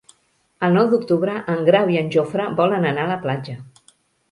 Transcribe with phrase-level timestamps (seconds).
[0.67, 3.57] El nou d'octubre en Grau i en Jofre volen anar a la platja.